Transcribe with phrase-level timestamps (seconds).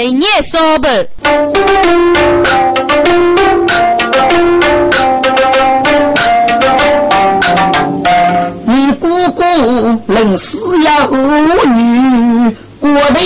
[0.00, 0.88] 哎，你也说吧。
[8.64, 9.42] 你姑姑
[10.06, 11.06] 临死要
[11.66, 13.20] 女过的，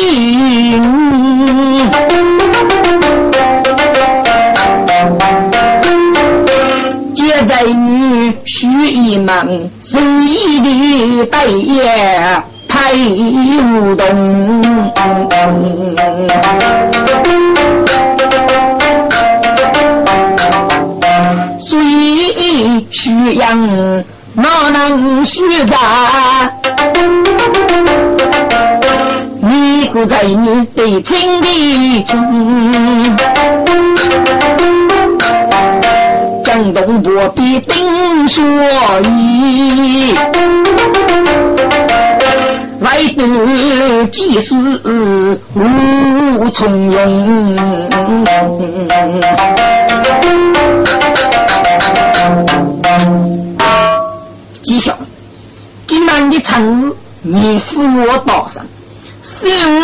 [7.14, 12.42] 接在女婿一门，随意的待业。
[12.86, 14.04] 太无动，
[21.58, 23.58] 虽需养，
[24.34, 25.80] 哪能虚干？
[29.40, 33.16] 你不在你的情里中，
[36.44, 38.44] 江东伯必定说
[39.08, 40.14] 义。
[42.84, 44.54] 来得及时
[45.54, 47.56] 无从容，
[54.62, 54.94] 吉祥，
[55.86, 58.60] 今晚的场子你付我多少？
[59.22, 59.80] 十五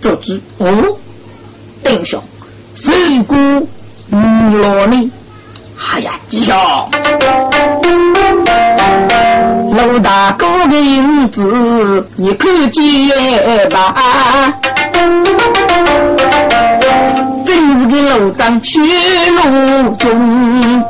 [0.00, 0.96] 做主哦，
[1.82, 2.22] 丁兄，
[2.76, 2.92] 十
[3.24, 3.34] 股
[4.12, 4.16] 五
[4.56, 5.10] 罗呢？
[5.90, 6.56] 哎呀，吉祥。
[9.72, 13.94] 陆大哥的影子，你看见吧？
[17.44, 20.82] 真是个老张血路中。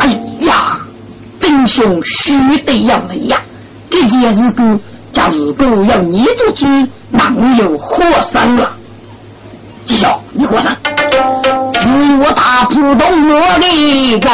[0.00, 0.78] 哎呀，
[1.38, 3.38] 真兄须得要来呀！
[3.90, 4.80] 这件事故，
[5.12, 6.66] 假如果要你做主，
[7.10, 8.72] 哪有活生了？
[9.84, 10.74] 吉祥，你活生。
[12.38, 13.64] 是我大浦东我的
[14.20, 14.28] 根，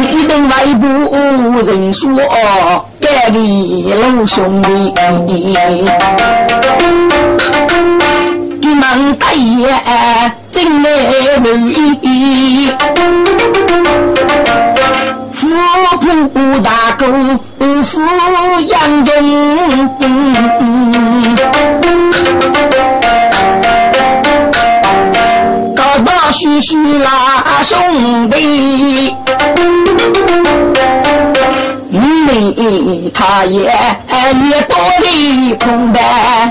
[0.00, 0.86] 你等外部
[1.60, 2.08] 人说
[3.00, 4.70] 盖里老兄弟，
[8.60, 9.68] 你们大爷
[10.50, 10.88] 真来
[11.44, 11.46] 如
[12.02, 12.72] 意，
[15.32, 15.46] 富
[16.28, 17.38] 铺大公
[17.82, 18.00] 富
[18.66, 19.12] 杨中。
[26.38, 27.08] 须须拉
[27.64, 29.12] 兄弟，
[31.90, 36.48] 你他也也多的空白。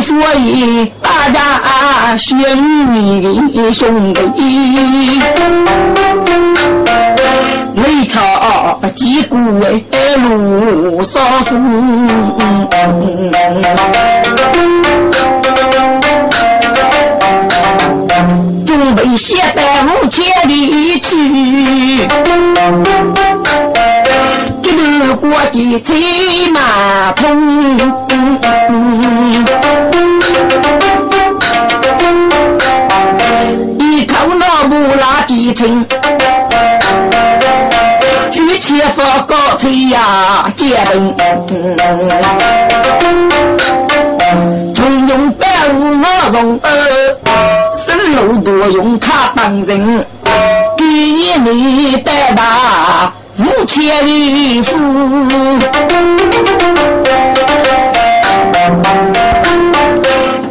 [0.00, 2.34] 所以大家选
[2.94, 4.20] 你兄弟，
[7.76, 9.36] 为朝击鼓
[10.16, 12.08] 路扫风。
[19.12, 21.16] 准备携带五千里去，
[24.62, 25.92] 一路过的车
[26.54, 27.76] 马通，
[33.78, 35.84] 一头老母拉几层，
[38.30, 42.08] 举起发高吹呀，接本，从容
[44.18, 44.61] 百
[45.68, 46.66] 无我容儿。
[47.72, 50.06] 生路多用他当人，
[50.76, 54.78] 给你带大五千里夫，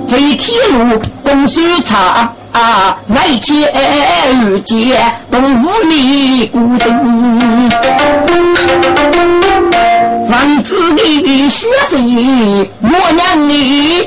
[0.08, 5.00] 飞铁路公输差，外切二街
[5.30, 6.90] 东五里古镇，
[8.98, 9.11] 王
[10.72, 12.00] 子的学生
[12.80, 14.06] 莫娘你。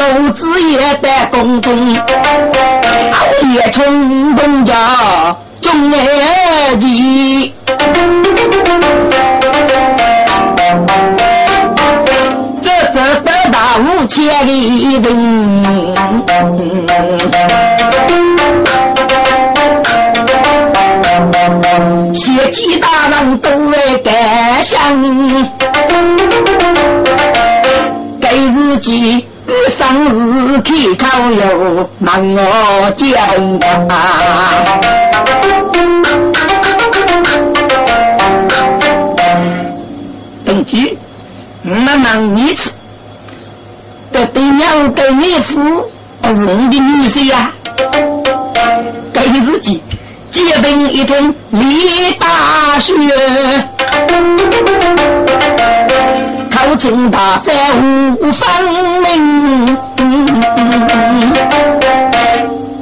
[0.00, 1.90] 楼子也得公公，
[3.52, 7.52] 也从东家中年级，
[12.62, 15.06] 这这得大五千里人，
[22.14, 24.78] 谢几大人都来感想，
[28.20, 29.24] 给自己。
[29.68, 33.58] 生日开烤哟，问我结婚
[33.88, 33.92] 吧。
[40.46, 40.96] 同居，
[41.62, 42.70] 那能你吃？
[44.12, 45.90] 这对娘对你夫
[46.26, 47.50] 是你的女婿呀。
[49.12, 49.82] 给自己
[50.30, 52.94] 结婚一天立大学。
[56.50, 57.52] 头前大山
[58.16, 58.48] 无分
[59.02, 59.76] 明，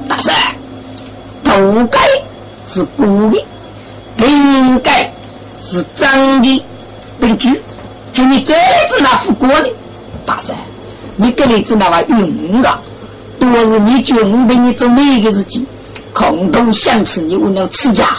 [0.09, 0.35] 大山，
[1.45, 1.99] 土改
[2.69, 3.45] 是故意，
[4.19, 5.11] 应该
[5.61, 6.63] 是张的
[7.21, 7.49] 本局，
[8.15, 9.69] 还你这次那副锅呢？
[10.27, 10.57] 大山，
[11.17, 12.79] 你这里子那玩用的，
[13.39, 15.65] 都是你军给你做哪个事情？
[16.13, 18.11] 空洞想吃你为了吃家，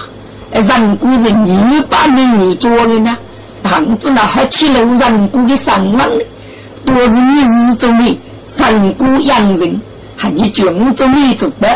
[0.51, 3.17] 人骨是女把女做的呢？
[3.63, 6.23] 堂子那还起了人骨的上门呢？
[6.85, 8.17] 都是你日中的
[8.57, 9.81] 人骨养人，
[10.15, 11.67] 还你军中的做的，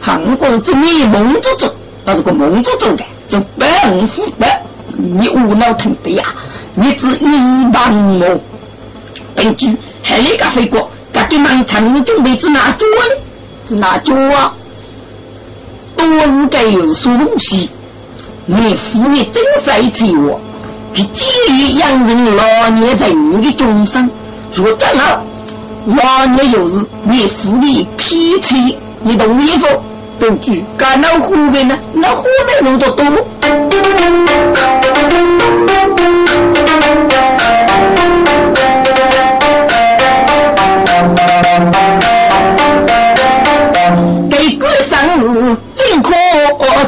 [0.00, 4.62] 韩国做你蒙做做，那是个蒙做做的，就百无腐败，
[4.96, 6.24] 你无脑疼的呀！
[6.74, 8.40] 你只一般么？
[9.34, 13.22] 根据海里个飞过，噶对满城准备子拿脚呢？
[13.68, 14.54] 是拿脚啊？
[15.98, 17.68] 多日该有所东西，
[18.46, 20.40] 你父你真帅气我，
[20.94, 24.08] 比基于养人老年在你的终身，
[24.54, 25.20] 若正好
[25.86, 29.66] 老年有日你夫你脾气，你懂意不？
[30.20, 31.76] 根据干那湖边呢？
[31.92, 33.04] 那湖北人多多。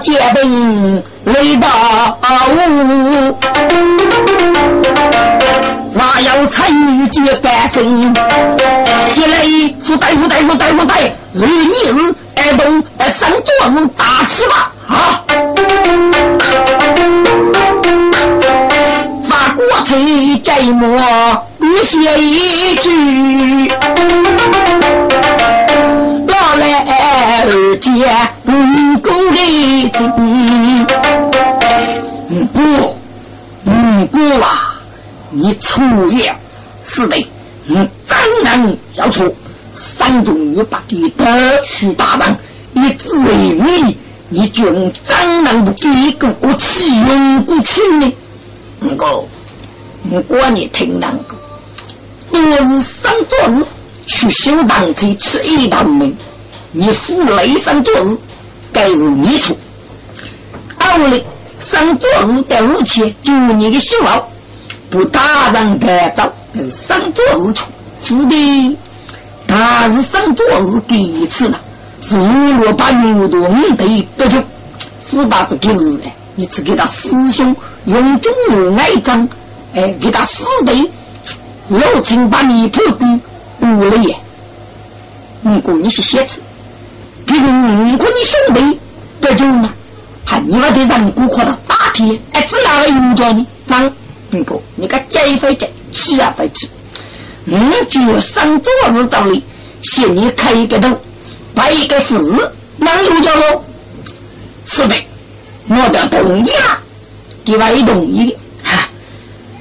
[0.03, 2.17] 结冰雷大
[2.49, 3.39] 雾，
[5.99, 8.15] 还要参与结干生。
[9.13, 11.03] 结雷是带不带不带不带，
[11.35, 15.23] 雷你日挨冻生做日大吃吧啊！
[19.29, 19.99] 发国粹
[20.43, 20.83] 寂寞
[21.59, 23.71] 不写一句。
[27.51, 27.91] 来二姐
[28.45, 28.53] 不
[29.01, 30.09] 够的情，
[32.53, 32.61] 不，
[34.07, 34.81] 不啊！
[35.31, 36.37] 你错了，
[36.85, 37.17] 是的，
[37.67, 39.29] 嗯，当然要错。
[39.73, 42.37] 三中女把你得去大人，
[42.73, 43.97] 你自为你，
[44.29, 44.65] 你就
[45.05, 48.13] 张能不给个我气用过去呢？
[48.79, 49.29] 不过，
[50.11, 51.37] 我管你听那个，
[52.31, 52.39] 我
[52.69, 53.65] 是三做日
[54.07, 56.15] 去修堂去吃一道门。
[56.73, 58.17] 你父雷生做日，
[58.73, 59.57] 该是你错。
[60.79, 61.25] 二嘞，
[61.59, 64.23] 生做日的武器，祝你的希望
[64.89, 67.69] 不打人得到，那是生做日错。
[68.05, 68.77] 父的，
[69.49, 71.61] 他是生做日第一次了，
[72.03, 74.41] 是我把牛多五对不就？
[75.03, 77.55] 父大这个日哎，你只给他师兄
[77.87, 79.29] 用中用爱章，
[79.75, 80.89] 哎，给他死对，
[81.69, 83.21] 老亲把你破功
[83.63, 84.17] 五了耶。
[85.43, 86.41] 如果你是写字。
[87.31, 88.81] 比如，如果你兄弟
[89.21, 89.69] 得救呢，
[90.25, 93.47] 还你们的人骨可能大天，哎，只拿个用着呢？
[93.67, 96.69] 那不，你个贼飞贼，吃啊飞吃。
[97.45, 99.45] 嗯，就上桌子道理，
[99.81, 100.89] 先你开一个头，
[101.55, 102.19] 摆一个字，
[102.79, 103.63] 能用着喽？
[104.67, 104.97] 是的，
[105.69, 106.79] 我的同意了，
[107.45, 108.37] 另外一同意的。
[108.65, 108.89] 哈，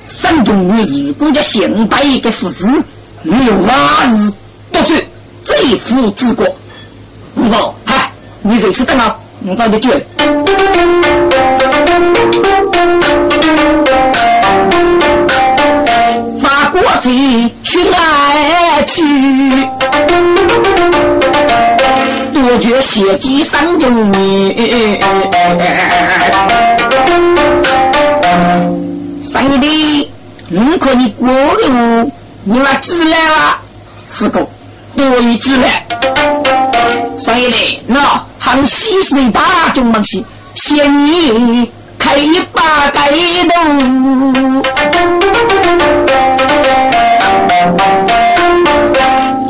[0.07, 2.67] 山中女如果叫先摆一个字，
[3.21, 4.33] 没有哪日
[4.71, 5.05] 不是
[5.43, 6.47] 贼夫之国。
[7.41, 9.15] 我嗨，你这次等啊，
[9.45, 9.89] 我找你去。
[16.41, 17.09] 法国贼
[17.63, 19.01] 去哪去？
[22.33, 24.99] 多绝血迹三中你。
[29.25, 30.11] 三弟弟，
[30.49, 32.11] 你可你过路，
[32.43, 33.57] 你妈知来了，
[34.07, 34.45] 是个。
[34.95, 35.85] 多一之来，
[37.19, 37.55] 所以呢，
[37.87, 44.63] 那行西水大中门西，仙女开一把盖头，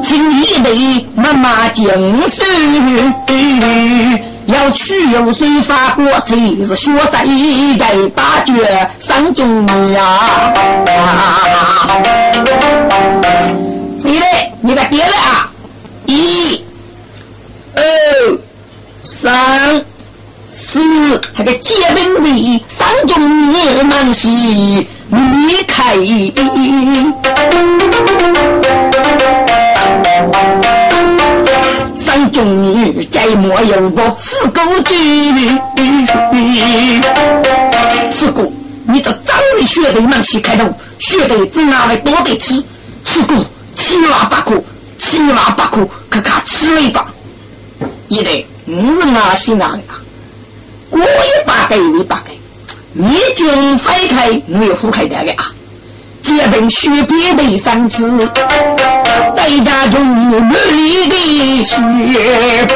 [0.03, 1.85] 请一对妈妈精
[2.27, 2.45] 神，
[4.47, 6.35] 要去有谁发过财，
[6.65, 7.23] 是学在
[7.77, 10.51] 在大绝三中呀。
[14.01, 14.51] 谁嘞？
[14.61, 15.51] 你个别了啊！
[16.05, 16.63] 一、
[19.21, 19.83] 三、
[20.49, 20.79] 四，
[21.33, 25.93] 还个结冰人，三中女忙西离开。
[31.93, 34.95] 三中女再莫有个四狗句。
[38.09, 38.53] 四姑，
[38.87, 42.63] 你这张瑞学的忙西开头，学的只拿来多得吃，
[43.03, 43.35] 四姑。
[43.75, 44.65] 七娃八苦，
[44.97, 47.05] 七娃八苦，咔咔吃了一把，
[48.07, 49.81] 一对五是哪些哪个？
[50.91, 52.39] 过一把给一把给，
[52.93, 55.51] 你军飞开没有覆开的个啊？
[56.21, 58.29] 结冰雪别的三次，
[59.35, 60.39] 代价中美
[60.71, 62.67] 丽的雪。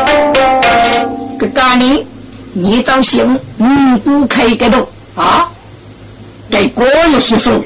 [1.37, 2.05] 个干呢？
[2.53, 3.67] 你找行，你
[4.03, 5.47] 不可以给动啊！
[6.49, 7.63] 给国有学生，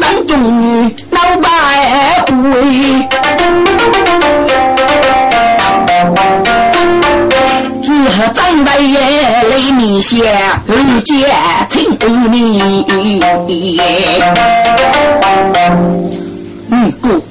[0.00, 2.40] 三中老百会，
[7.82, 10.16] 只好站在眼泪面下，
[10.66, 11.28] 日见
[11.68, 12.84] 情不你。
[16.70, 17.22] 嗯，不，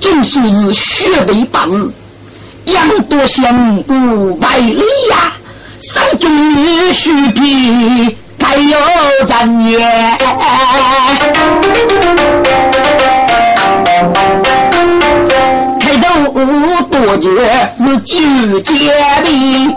[0.00, 1.90] 总算是学为八日。
[2.66, 4.78] 养多香不百里
[5.10, 5.32] 呀，
[5.80, 8.76] 三中女婿比该有
[9.26, 10.18] 咱远。
[16.32, 17.28] 开头多觉
[17.76, 18.92] 是举节
[19.24, 19.68] 礼，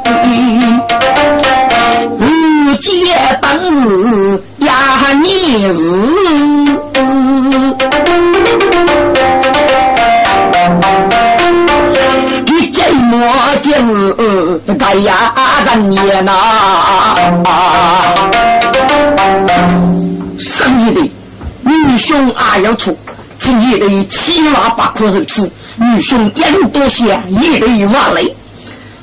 [23.81, 28.35] 得七拉八苦肉吃，女兄眼多咸也得挖泪，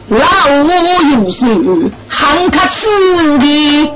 [0.08, 0.20] 老
[1.16, 1.46] 有时
[2.08, 2.86] 喊他吃
[3.38, 3.92] 的。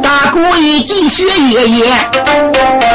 [0.00, 1.84] 大哥一继续爷爷。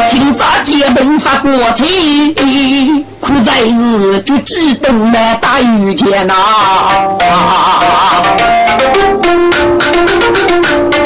[0.10, 6.34] 今早结婚发国庆，苦在日就只等那大雨天呐。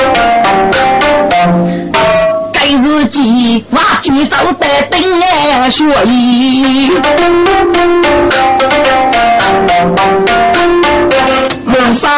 [0.06, 0.33] 该日
[3.14, 6.90] 记挖举走得等哎学艺，
[11.68, 12.10] 龙山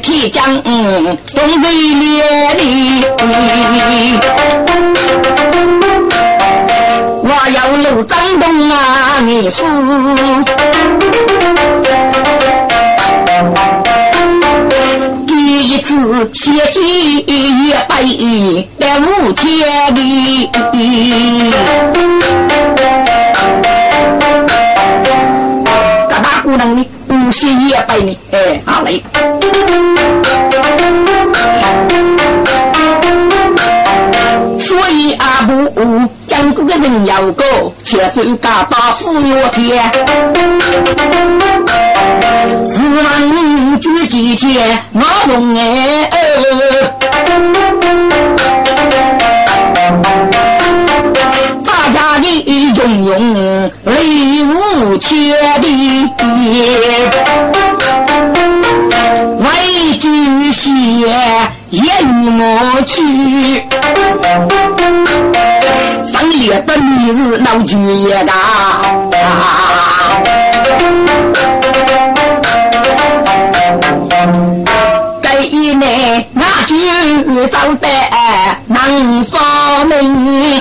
[0.00, 1.18] 铁匠东
[1.60, 1.68] 北
[2.00, 2.60] 烈的。
[7.22, 7.58] 我要
[7.92, 9.62] 路张东啊，你夫。
[15.74, 16.80] 一次写进
[17.26, 19.44] 一杯在五千
[19.92, 20.48] 里，
[26.08, 29.02] 个大姑娘呢，不写一杯呢，哎，阿雷。
[34.60, 39.90] 所以阿母讲过个人要过，切手家把富有天。
[42.64, 43.04] 自问
[43.36, 43.43] 举
[44.14, 45.00] 几天，我
[45.32, 46.08] 用哎。
[51.64, 52.26] 大家的
[52.76, 53.10] 拥用
[53.82, 53.92] 泪
[54.44, 55.10] 无千
[55.60, 55.66] 的，
[59.40, 59.44] 为
[59.98, 60.68] 君写
[61.70, 62.06] 也与
[62.38, 62.40] 我
[62.86, 63.64] 去。
[66.04, 68.32] 三月的明日闹剧也大，
[77.26, 77.88] 就招得
[78.66, 80.60] 能发明，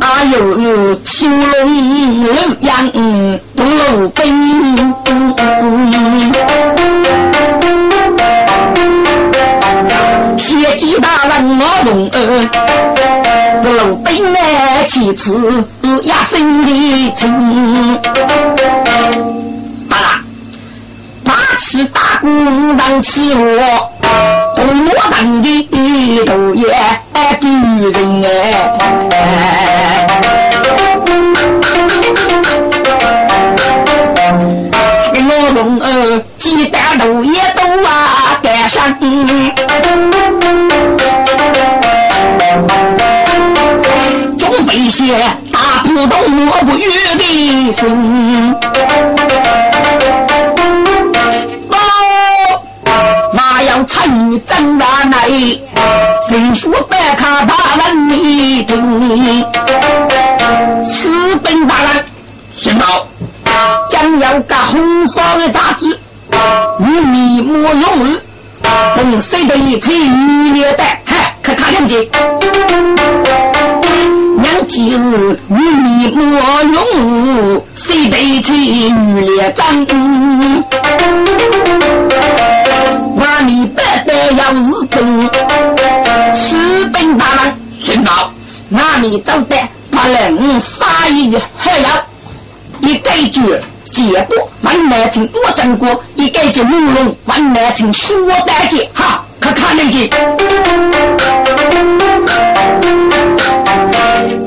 [0.00, 4.20] 啊有修龙六阳东路兵。
[10.36, 12.14] 写几大人我容儿，
[13.62, 15.64] 路兵来其次
[16.02, 17.20] 压身的情。
[19.88, 20.02] 罢了，
[21.24, 22.28] 八尺大鼓
[22.76, 23.92] 当起我，
[26.60, 26.66] 也
[27.40, 28.26] 敌人哎。
[35.22, 38.80] 我容儿几大路也都啊赶上。
[44.90, 45.16] 些
[45.52, 46.82] 大土豆我不语
[47.16, 48.49] 的心，
[59.16, 59.44] 你听？
[60.84, 62.04] 此本大人
[62.56, 63.06] 宣告，
[63.90, 65.98] 将要搞红烧的杂志，
[66.80, 68.20] 与你莫用日，
[68.94, 72.08] 共谁的一切预约的，嗨，看看两集。
[74.38, 79.66] 娘今日与你莫用，谁得去女列张？
[83.16, 85.30] 我你不得要是等，
[86.34, 88.30] 吃本大人宣告，
[88.72, 89.56] 那你走得
[89.90, 91.88] 把人杀一还要
[92.80, 93.42] 一改句
[93.84, 100.10] 结果，万难请多争过，一改句乌龙，万难请说大姐，哈，可看那句。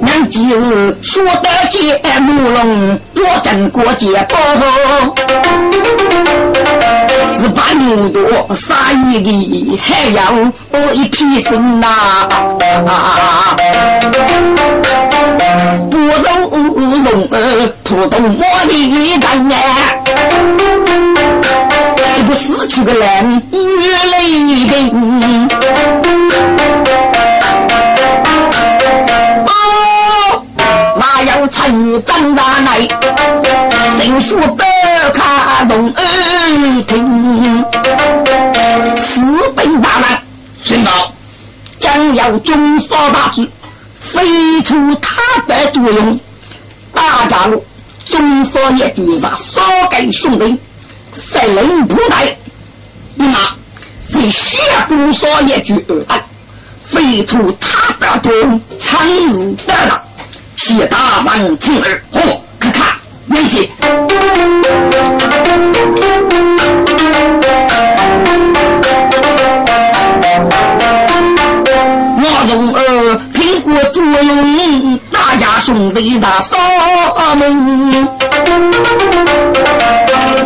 [0.01, 4.35] 娘今日说得见木龙，若真过节不？
[7.39, 8.21] 是把牛多
[8.55, 8.73] 杀
[9.11, 10.21] 一个，还要
[10.93, 11.87] 一匹身呐！
[15.91, 16.07] 不容
[17.03, 17.35] 容儿
[17.83, 20.02] 土豆磨的干哎，
[22.35, 23.59] 死去个人女
[24.11, 25.49] 雷兵。
[29.45, 30.43] 哦，
[30.97, 32.87] 那要参与张大内，
[33.99, 34.63] 人说不
[35.13, 37.63] 看容儿听，
[38.95, 39.21] 此
[39.55, 40.21] 本大难，
[40.61, 40.91] 宣导
[41.79, 43.49] 将要中烧大举。
[43.99, 45.15] 飞出他
[45.47, 46.19] 的作用，
[46.93, 47.63] 大家路
[48.03, 50.57] 中少年局上少给兄弟，
[51.13, 52.35] 谁人不带？
[53.15, 53.37] 你那
[54.07, 56.19] 是血不少年局二等，
[56.83, 60.01] 飞出他的作用，参日得到，
[60.55, 63.69] 谢大王请儿，哦，看看，年纪。
[72.19, 76.57] 我从儿听过作用，大家兄弟在扫
[77.35, 78.07] 门，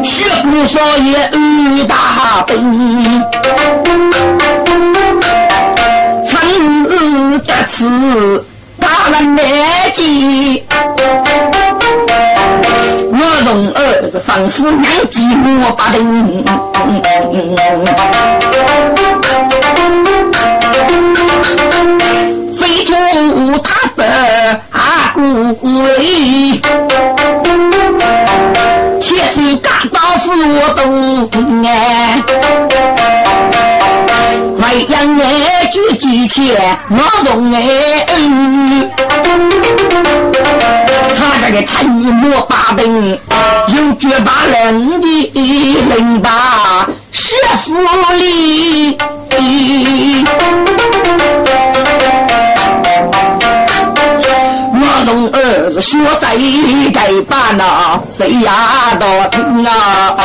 [0.07, 1.37] 学不少也二
[1.85, 1.95] 大
[2.47, 2.57] 本，
[6.25, 6.39] 曾
[6.87, 8.45] 日得此
[8.79, 9.43] 大人来
[9.91, 9.99] 见，
[13.11, 15.97] 我从儿是仿佛难寂寞把灯。
[22.53, 22.93] 飞出
[23.61, 24.07] 他本
[24.71, 25.19] 阿古
[29.57, 30.81] 威，且是大刀斧我都
[31.65, 32.21] 哎，
[34.57, 35.25] 为养哎
[35.71, 36.35] 举几千
[36.89, 37.57] 我懂哎，
[41.17, 43.19] 他这个参与莫把兵，
[43.69, 47.73] 有绝把人的领把师傅
[48.15, 48.97] 里。
[55.79, 57.99] 说谁该办呐？
[58.11, 60.15] 谁呀都听啊！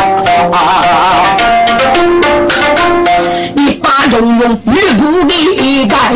[3.54, 5.32] 一把中用吕布的
[5.86, 6.14] 该，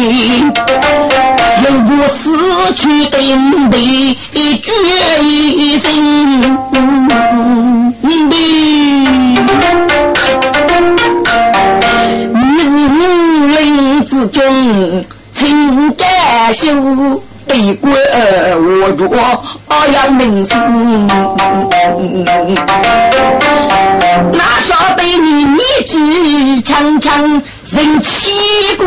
[1.64, 2.30] 有过死
[2.74, 3.18] 去的
[3.70, 3.76] 的
[4.62, 4.72] 决
[5.22, 6.46] 一生的。
[14.04, 16.72] 之中，情感修
[17.46, 19.06] 悲国我若
[19.92, 21.06] 要能生，
[24.32, 28.32] 那晓得你年纪长长人气
[28.76, 28.84] 骨，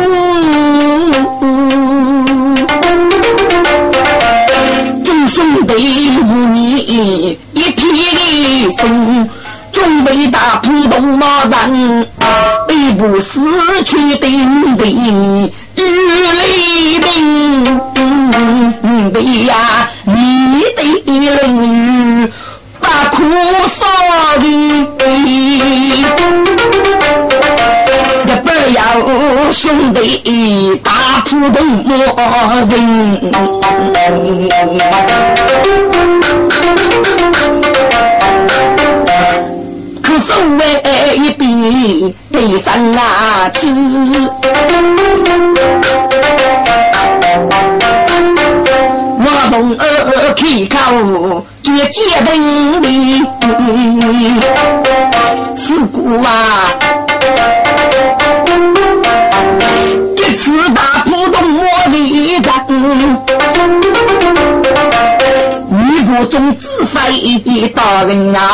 [68.00, 68.49] रविन्ना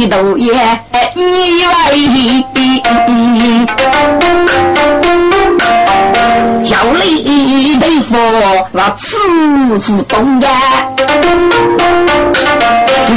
[0.00, 0.52] 的都也
[1.14, 2.44] 以为，
[6.64, 8.18] 要你得说
[8.72, 10.48] 那此次东家。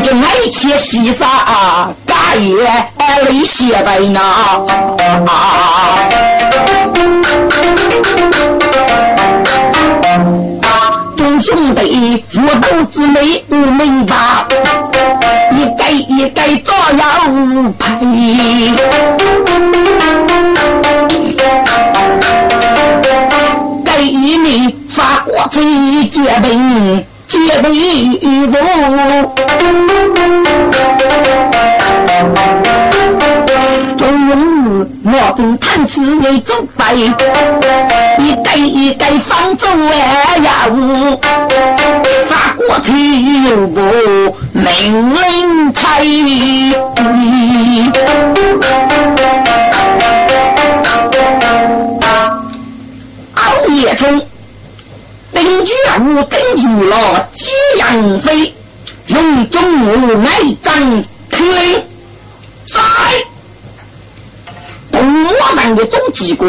[0.04, 2.54] 就爱妾西沙家业
[3.30, 4.22] 里写白呢。
[8.70, 8.87] 众
[11.78, 14.16] 兄弟若都姊妹不明白，
[15.52, 17.86] 一该一该照样配。
[23.86, 27.06] 给你发过去结婚。
[27.28, 27.70] 结为
[35.04, 41.20] 我跟探子为走拜，一盖一盖放走哎呀呜，
[42.28, 42.92] 发过去
[43.44, 43.82] 又不
[44.54, 46.00] 命令差。
[53.36, 54.22] 熬夜中。
[55.34, 58.54] 兵具无根住了，激扬飞，
[59.08, 60.30] 用中武来
[60.63, 61.84] 战听令。
[62.66, 62.80] 在
[64.98, 66.48] 东漠上的中几国，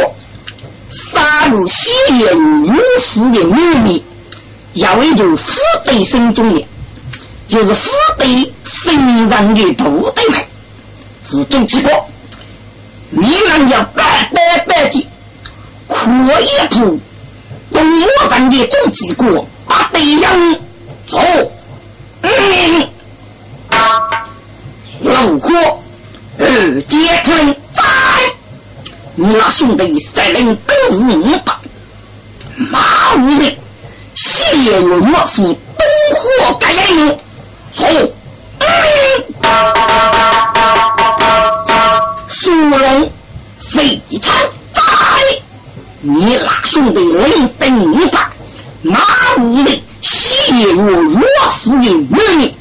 [0.91, 4.03] 杀日西野女夫的秘密，
[4.73, 5.43] 要为就虎
[5.85, 6.67] 队生中的，
[7.47, 10.47] 就是虎队身上的土队派，
[11.25, 11.93] 自中几国，
[13.11, 15.07] 你们要百百百计，
[15.89, 16.99] 可一图。
[17.71, 20.57] 东漠战的总几个把对象
[21.07, 21.21] 走，
[22.23, 22.89] 嗯，
[25.03, 25.79] 老火
[26.39, 27.55] 二阶屯
[29.21, 31.53] 你那兄弟三人都是五百，
[32.71, 33.57] 马五人
[34.15, 37.19] 谢若岳父东火盖人
[37.75, 37.85] 走，
[42.29, 43.11] 苏龙
[43.59, 44.33] 谁参
[44.73, 44.81] 在？
[46.01, 48.21] 你那兄弟领兵五百，
[48.83, 49.01] 马
[49.41, 52.07] 五人谢我岳父的女
[52.39, 52.55] 人，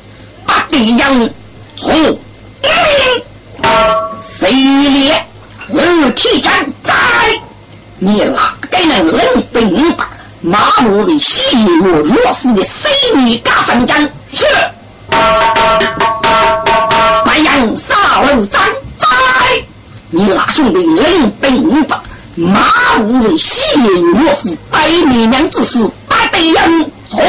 [0.43, 1.31] 把敌人
[8.97, 10.03] 哪个能领兵五百，
[10.41, 11.43] 马五人谢
[11.83, 14.01] 我岳父的谁女加上将？
[14.33, 14.43] 是
[17.23, 18.59] 白杨杀路战
[18.97, 19.05] 在？
[20.09, 21.95] 你那兄弟领兵五百。
[22.35, 27.21] 马无人谢岳父百年娘之事，八得人错，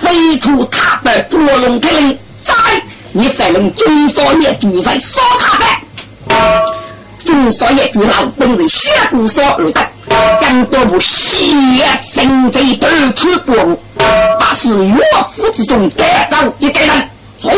[0.00, 2.54] 飞出他的捉龙铁令，在
[3.12, 5.63] 你三人中少爷主在杀他，
[7.34, 9.80] 中少爷主老本人血骨所而得，
[10.40, 11.50] 更多不血
[12.00, 13.82] 生贼得出国物，
[14.38, 14.96] 把是岳
[15.34, 17.08] 父之中带走一个人，
[17.40, 17.50] 错。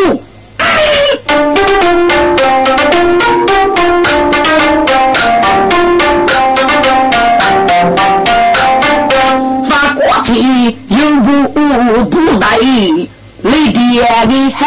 [10.88, 11.28] 有不
[12.10, 12.56] 不带
[13.42, 14.66] 雷电的海，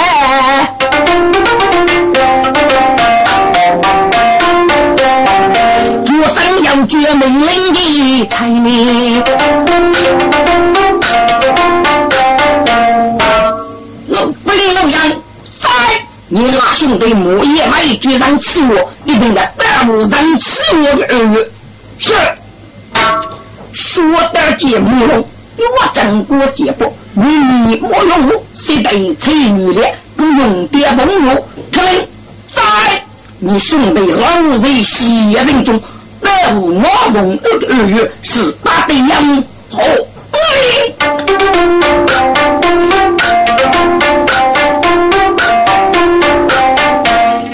[7.09, 9.23] 上要绝命令的彩铃。
[14.07, 15.09] 老兵老杨，
[15.59, 15.69] 在
[16.27, 21.37] 你那兄弟莫也买居然欺我，一定在大路上欺我的儿女。
[21.97, 22.13] 是，
[23.73, 25.23] 说的节目了。
[25.57, 31.45] 我整国结果，你莫用武，谁得才女烈，不用点文武。
[31.71, 32.07] 可能
[32.47, 32.61] 在
[33.39, 35.81] 你兄弟老人血人中，
[36.21, 39.81] 那无我用二个二月是八的样错。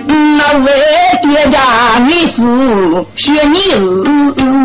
[0.07, 0.71] 那位
[1.21, 1.59] 爹家
[2.07, 2.41] 你是
[3.15, 4.55] 学你儿。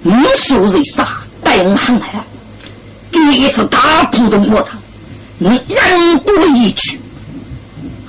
[0.04, 1.08] 无秀人杀，
[1.44, 2.24] 带人很害。
[3.12, 4.80] 第一次打普通魔场，
[5.38, 7.00] 你人多一去，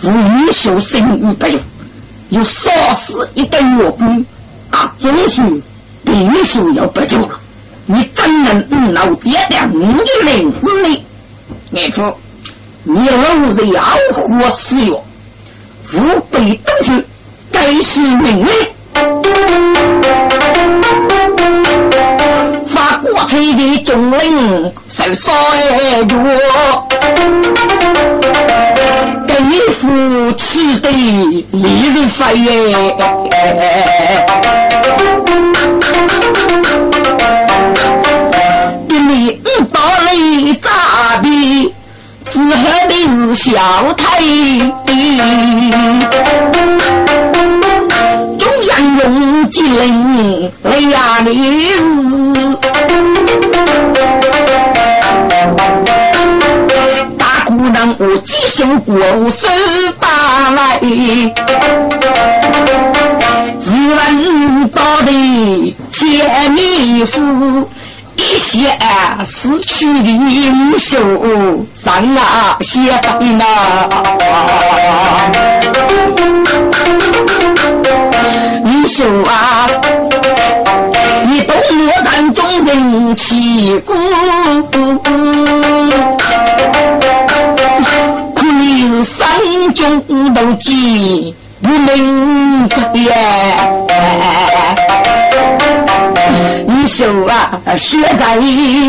[0.02, 1.60] 无秀生于不用，
[2.30, 4.24] 又杀死一个岳兵，
[4.70, 5.62] 啊，总算
[6.04, 7.38] 兵秀要不救了。
[7.84, 11.04] 你怎能不老爹的你的名字呢？
[11.72, 12.16] 岳父。
[12.84, 13.16] 你老
[13.50, 15.04] 人要活死哟，
[15.94, 17.06] 吾辈都是
[17.52, 18.52] 该是命令，
[22.68, 26.04] 发过去的中令是少爷
[29.26, 31.62] 给你夫妻的利
[31.94, 32.50] 润费耶，
[38.88, 40.10] 给你五道雷
[40.54, 40.68] 咋
[41.22, 41.72] 的？
[42.30, 42.46] 只喝
[42.88, 42.94] 的
[43.34, 43.60] 是小
[43.94, 44.00] 太
[44.86, 45.20] 中央
[49.02, 51.38] 用金令来压的是
[57.18, 58.96] 大姑娘我几声过
[59.30, 59.46] 十
[59.98, 60.78] 八来，
[63.58, 67.68] 自问到底千里夫。
[68.14, 68.78] 一些
[69.24, 73.88] 死去的英雄上啊写灯啊，
[78.82, 79.68] 英雄啊，
[81.28, 83.94] 你东岳战中人气鼓，
[88.34, 89.38] 可你三
[89.72, 92.68] 军都记不能
[93.04, 93.14] 呀。
[96.88, 98.36] 手啊，血在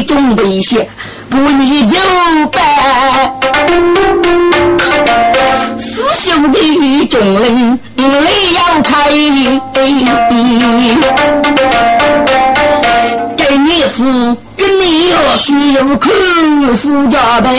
[0.07, 0.89] 中备血，
[1.29, 1.95] 不你就
[2.51, 3.31] 败。
[5.77, 7.79] 死兄弟众人
[8.19, 9.09] 泪要开，
[13.35, 14.03] 给你死，
[14.55, 16.09] 跟你要需要苦
[16.75, 17.49] 苦加倍。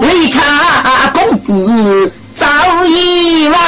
[0.00, 0.38] 为查
[1.12, 2.46] 公子早
[2.86, 3.58] 已来。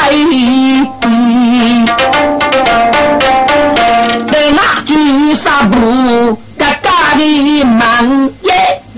[5.69, 8.20] 不嘎嘎的忙，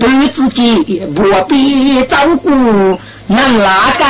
[0.03, 4.03] 对自己不必照顾，能哪个？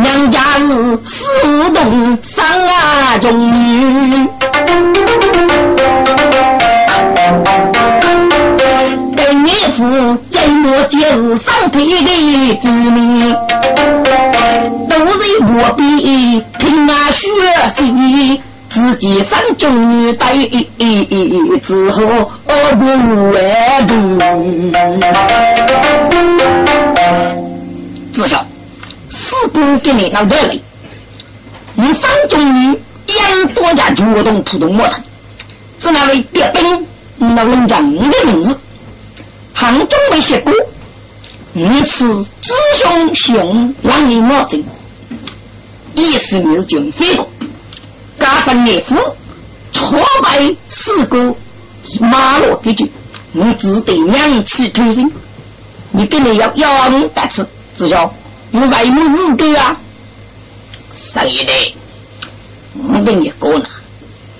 [0.00, 4.28] 娘家是四栋三啊中女，
[9.14, 13.32] 给你父节末节日上腿的子女。
[15.40, 15.82] 我比
[16.58, 17.28] 听那学
[17.70, 18.40] 习，
[18.78, 20.36] 自己上中带
[21.60, 22.30] 之后
[22.76, 23.92] 不外读。
[28.12, 28.46] 至少
[29.10, 30.56] 四姑给你闹得来，
[31.74, 32.40] 你上中
[33.06, 35.00] 养多家主动普通模特，
[35.80, 36.86] 只那位别兵
[37.16, 38.56] 那人家你的名字，
[39.52, 40.52] 杭中没写过，
[41.52, 44.62] 你此子兄兄让你莫争。
[45.96, 47.26] 意思你是军费的，
[48.18, 48.96] 加上岳父
[49.72, 51.34] 挫败四哥
[52.00, 52.90] 马路的军，
[53.32, 55.10] 你只得两气吞声。
[55.90, 58.12] 你跟你要要人得吃，只晓
[58.50, 59.76] 有什么日子啊？
[60.94, 61.74] 谁的？
[62.74, 63.66] 我跟你讲了，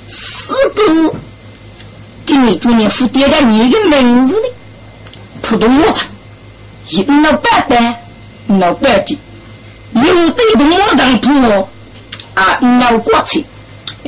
[0.08, 1.14] 四哥
[2.26, 4.48] 给你做年付点个你的名字的，
[5.40, 6.06] 普通话唱，
[6.88, 7.96] 一老板板，
[8.58, 9.18] 老板的。
[9.94, 11.68] 有对的我当铺
[12.34, 13.44] 啊，闹国粹，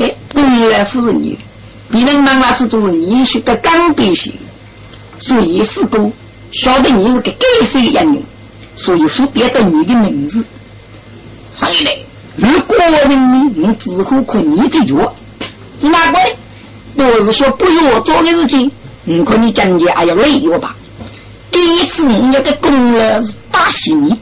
[0.00, 1.38] 哎，本来不是你，
[1.90, 4.32] 别人妈妈子都是你学个刚必些，
[5.18, 6.10] 所以是个
[6.52, 8.22] 晓得你是个该死的样人，
[8.74, 10.42] 所以说别到你的名字。
[11.54, 11.94] 上一代，
[12.36, 15.14] 如果人民用纸糊可你这脚，
[15.78, 16.18] 是哪个？
[16.96, 18.70] 我是说不要做的事情，
[19.04, 20.74] 你看你讲解还要累我吧？
[21.50, 24.16] 第一次你要个功劳是大喜你。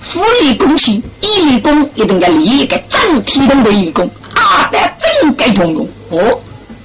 [0.00, 6.40] 福利公司，义工一定要立一个整体的义工，阿呆真该通用哦。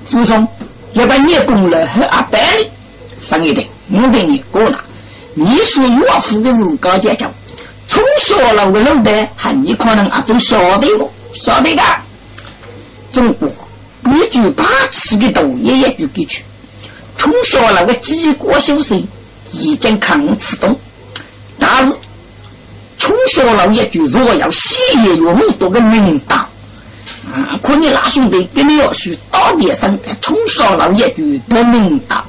[0.06, 0.48] 自从，
[0.94, 2.70] 要把你供了和阿呆的
[3.22, 4.84] 上一代，我给你过了。
[5.34, 7.32] 你说岳父的是高阶讲，
[7.88, 11.82] 从小了我老的，还你可能啊都晓得我，晓得的。
[13.12, 13.50] 中国
[14.16, 16.44] 一句霸气的多，也一句给去。
[17.18, 19.04] 从小那个几国修身，
[19.52, 20.78] 已经抗吃东，
[21.60, 21.94] 但是。
[23.00, 26.48] 从小了一句若要喜业有很多个名堂，
[27.62, 32.24] 可你那兄弟跟你要说大点声，从小了一句多名堂，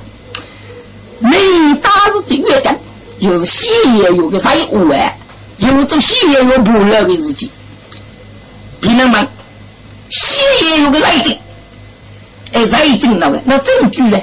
[1.18, 2.76] 名堂是这样讲，
[3.18, 5.12] 就是喜业有个啥五万，
[5.58, 7.48] 有种喜业有不乐的日子，
[8.80, 9.28] 朋友们，
[10.10, 11.38] 喜业有个财经，
[12.52, 14.18] 哎，财经那个那证据呢？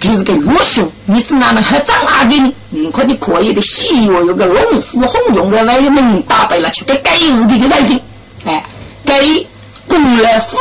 [0.00, 2.52] 就是个优秀，你只哪能还长阿的呢？
[2.70, 8.00] 嗯，可你可以的西药有个龙虎红用的外门打败了去，给该有的个来的，
[8.46, 8.64] 哎，
[9.04, 9.46] 给
[9.90, 10.56] 公来夫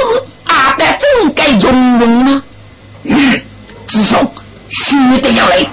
[0.45, 2.41] 阿的真该用用吗？
[3.03, 3.41] 嗯，
[3.87, 4.17] 至少
[4.69, 5.65] 须得要来，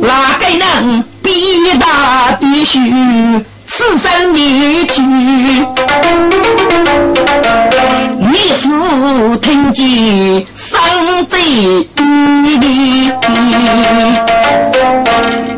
[0.00, 2.80] 哪个能必大必须？
[3.66, 5.02] 此生离去，
[8.18, 10.80] 你父听见伤
[11.26, 11.86] 悲语。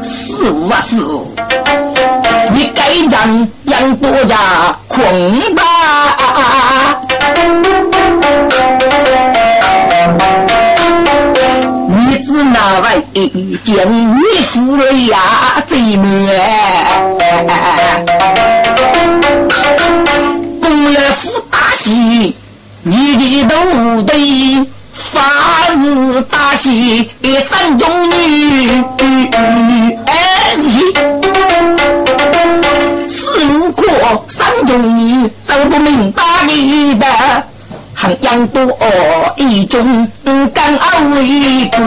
[0.03, 1.33] 师傅啊，师傅，
[2.61, 4.37] 你该让养多家
[4.87, 5.62] 困吧。
[11.88, 13.75] 你只拿外一件
[14.18, 14.77] 衣服
[15.09, 16.29] 呀，最美。
[20.61, 22.37] 公爷府大喜，
[22.83, 24.68] 你的都得。
[24.92, 25.18] 发
[26.29, 27.09] 大喜，
[27.49, 28.85] 三中女，
[30.05, 30.55] 哎、
[34.12, 36.23] 五个三中女，走不明白
[36.99, 37.07] 的。
[37.94, 38.66] 衡阳多
[39.37, 40.09] 一种
[40.53, 41.23] 干安为
[41.70, 41.79] 贵，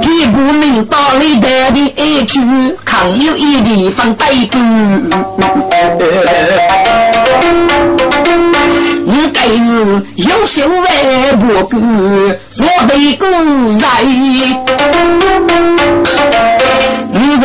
[0.00, 2.40] 屁股明道理得的一句，
[2.84, 4.58] 抗有一地方逮捕。
[9.06, 11.76] 你该是有心为不顾，
[12.50, 13.80] 做对古人。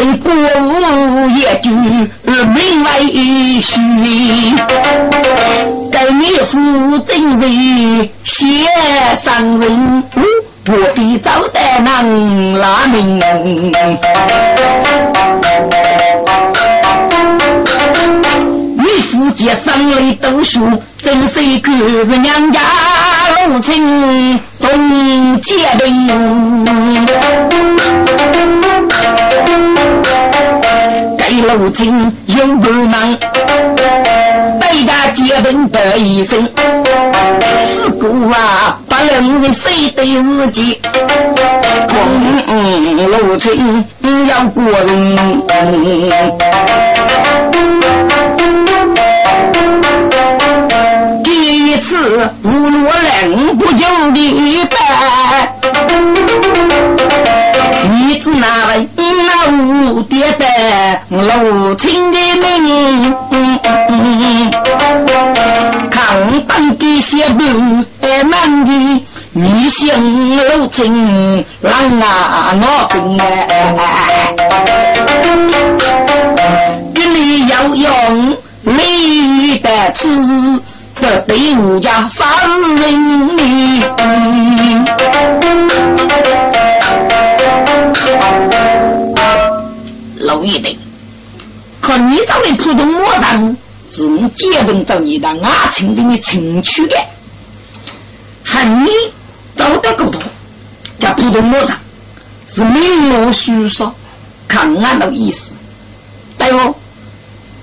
[0.02, 2.88] 你为国务也就没外
[3.62, 3.76] 虚，
[5.92, 8.66] 该你负真为先
[9.18, 10.04] 上人，
[10.64, 12.02] 不必招待那
[12.60, 13.20] 拉命。
[18.78, 20.62] 你夫妻生来读书，
[20.98, 21.72] 真是个
[22.18, 22.62] 娘家
[23.50, 27.39] 老亲懂结冰。
[31.56, 33.18] 如今有不忙，
[34.60, 36.48] 大家结婚得一生，
[37.66, 40.80] 四姑啊，把两人谁对自己？
[42.48, 43.84] 嗯，如今
[44.28, 45.42] 要过人。
[51.24, 54.78] 第一次无落人不久的拜，
[58.40, 59.90] 你子那位？
[59.92, 60.46] 五爹的
[61.10, 63.14] 楼清的命，
[65.90, 68.72] 抗当的些兵哎难的，
[69.34, 73.18] 你姓楼清，让啊我跟
[73.78, 74.34] 哎，
[76.94, 80.08] 给你要用你的词，
[81.02, 82.26] 的对我家杀
[82.80, 83.38] 人
[92.60, 93.58] 你找的普通魔杖
[93.90, 96.96] 是你结婚找你的阿成给你请去的，
[98.44, 98.90] 喊你
[99.56, 100.22] 找的够多，
[101.00, 101.78] 叫普通魔杖
[102.50, 103.96] 是名落虚说，
[104.48, 105.52] 看俺的意思，
[106.38, 106.76] 对不？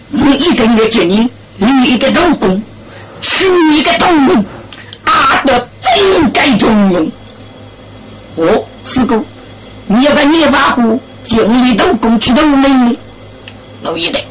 [0.09, 1.29] 你一定要建议
[1.59, 2.63] 立一个老公，
[3.21, 3.45] 娶
[3.77, 4.45] 一个东人，
[5.05, 7.13] 阿德真该重用。
[8.37, 9.23] 哦，师哥，
[9.87, 11.01] 你要把你的瓦户。
[11.25, 12.97] 经历都公去都没的，
[13.83, 14.25] 老一代，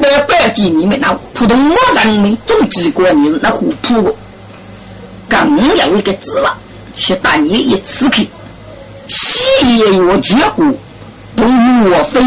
[0.00, 4.16] 百百百几你们那普通我人们总几个你是那虎扑，
[5.28, 6.56] 更要一个字了，
[6.96, 8.22] 是当年一刺客，
[9.08, 10.66] 西也有绝国，
[11.36, 12.22] 东岳飞，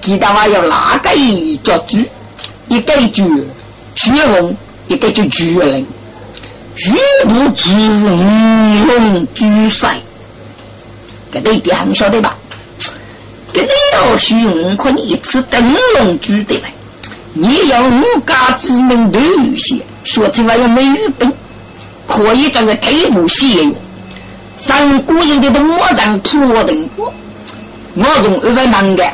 [0.00, 1.10] 记得话要哪个
[1.62, 2.08] 叫巨，
[2.68, 3.24] 一个巨
[3.94, 4.56] 巨龙，
[4.88, 5.86] 一个就巨人，
[6.76, 7.70] 玉不巨
[8.86, 10.00] 龙巨帅，
[11.30, 12.36] 这个一点还晓得吧？
[13.52, 16.72] 给你要许五块，你一次灯笼举得来。
[17.34, 21.32] 你要五家之门都有些，说起来要美玉本，
[22.06, 23.74] 可以整个腿部写哟。
[24.58, 27.12] 三姑人的都莫让铺我等过，
[27.94, 29.04] 我从二百忙的，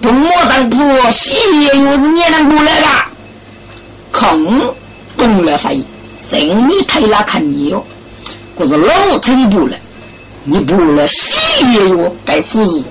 [0.00, 0.78] 都莫让铺
[1.10, 1.34] 写
[1.74, 2.86] 哟是你能过来的？
[4.12, 4.74] 空
[5.16, 5.82] 公了费，
[6.20, 7.84] 生女太拉看你哟，
[8.56, 9.76] 可是老成不了，
[10.44, 11.40] 你不了写
[11.72, 12.82] 哟该死。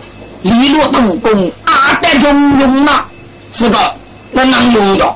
[0.43, 3.06] 利落度功，阿呆中用啊？
[3.53, 3.77] 是个
[4.31, 5.15] 那能用着？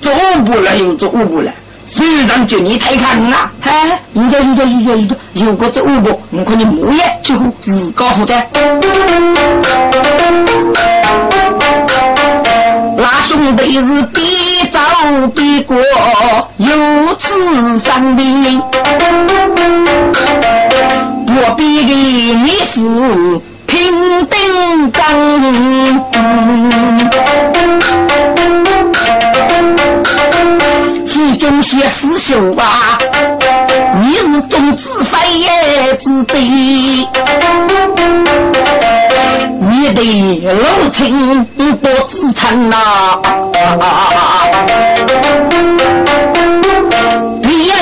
[0.00, 0.10] 做
[0.46, 1.52] 不来又做不来，
[1.86, 3.52] 虽然就你太看啊！
[3.60, 3.70] 嘿，
[4.14, 8.34] 有着有着有着有着，有个做不，我看你木业就自搞好的。
[12.96, 14.22] 那兄弟是比
[14.70, 14.78] 走
[15.34, 15.76] 比过，
[16.56, 18.62] 有此三兵，
[21.28, 21.92] 我比的
[22.36, 22.80] 你是。
[23.70, 25.00] 平等刚，
[31.06, 32.98] 其中些思修啊，
[34.02, 35.46] 你是种子非
[35.98, 37.06] 子对，你
[39.94, 40.02] 的
[40.50, 41.46] 老亲
[41.76, 42.76] 多资产呐，
[47.44, 47.76] 你爱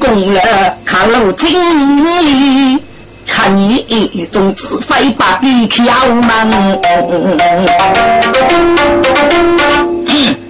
[0.00, 0.40] 功了
[0.84, 2.82] 看老亲。
[3.48, 6.80] 你一种自费把笔挑门，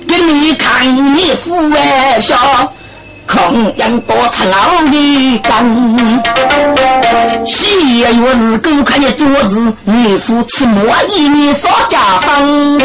[0.06, 2.36] 给你看你富万笑，
[3.26, 6.22] 空养多出老的根。
[7.46, 12.84] 喜月是狗看你桌子，你说吃馍一你少家风的。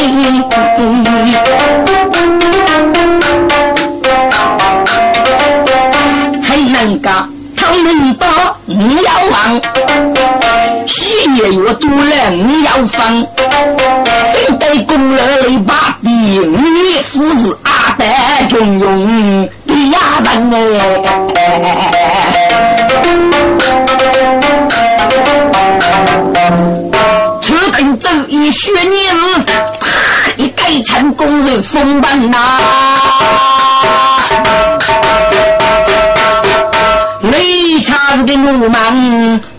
[6.42, 7.30] 还能干，
[7.80, 8.28] 他们多
[8.66, 9.62] 你要忘。
[10.86, 13.26] 喜月月做了你要放。
[14.34, 16.12] 正对公儿的把柄，
[16.52, 17.22] 你是
[17.64, 21.38] 阿呆中庸的丫人哎。
[27.42, 29.16] 此等正义学年，
[30.36, 32.60] 一改成工人风班呐。
[38.10, 38.80] 雷叉子的怒马。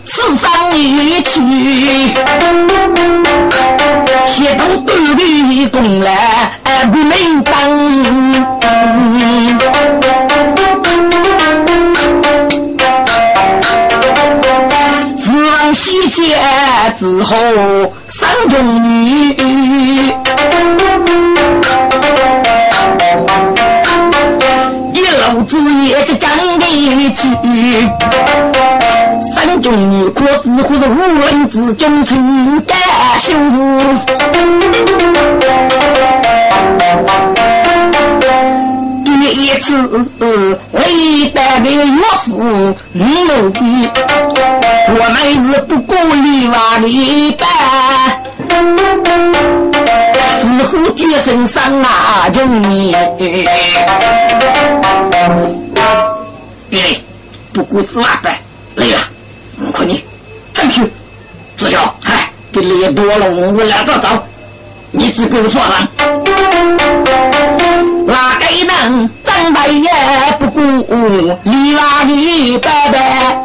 [0.05, 1.41] 此上一去，
[4.27, 6.51] 协同斗笠功来
[6.91, 7.53] 不明当。
[15.17, 16.37] 自王西街
[16.99, 17.37] 之后，
[18.09, 19.00] 三中女，
[30.89, 32.79] 无人之中情感
[33.19, 33.35] 修
[39.05, 39.11] 第
[39.47, 39.87] 一次
[40.73, 43.61] 为代表岳父你奴的，
[44.89, 46.87] 我们是不顾里外的
[47.39, 47.47] 办，
[50.41, 52.95] 似乎决心上啊中你。
[56.73, 56.79] 哎，
[57.53, 58.35] 不顾此外办，
[58.77, 58.99] 累了。
[59.59, 60.03] 我看你，
[60.55, 60.83] 站去，
[61.57, 61.95] 子乔，
[62.61, 64.09] 嗨，给累多了，我两个走，
[64.91, 65.89] 你只顾说上。
[68.07, 69.89] 哪个能长大也
[70.39, 70.61] 不顾
[71.45, 73.45] 里外的拜拜？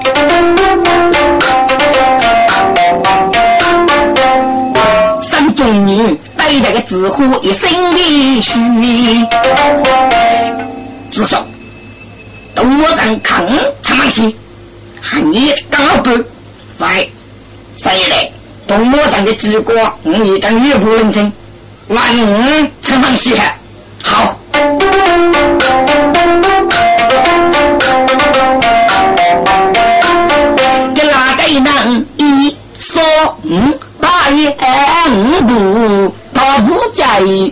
[5.22, 8.60] 三中女对那个纸糊一身的虚，
[11.10, 11.42] 子乔，
[12.54, 13.48] 等我站扛
[13.82, 14.36] 长马去。
[15.02, 16.10] 喊你刚好不，
[16.80, 17.10] 喂，
[17.78, 18.34] 三爷
[18.68, 21.32] 嘞，东莫党的机关，你当岳不认真，
[21.88, 23.58] 万五陈放西海，
[24.04, 24.38] 好。
[30.94, 33.02] 给哪个人一说
[33.44, 34.50] 嗯，大爷
[35.12, 37.52] 五步，他不在意。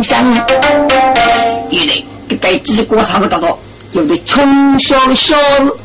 [0.00, 0.46] 婿香香，
[1.68, 1.94] 一来
[2.26, 3.58] 给带几个啥子搞到，
[3.92, 5.76] 有的穷小小子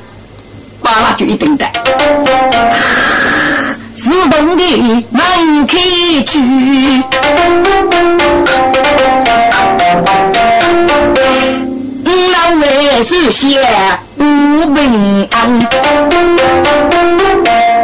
[0.82, 1.72] 把那就一顿带，
[3.94, 4.64] 自动的
[5.10, 5.78] 门开
[6.26, 6.40] 去，
[12.32, 13.60] 老为是些
[14.18, 14.24] 不
[14.74, 15.60] 平安。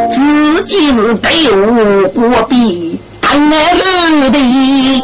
[0.10, 2.98] 自己是对我过比。
[3.50, 5.01] 来了的，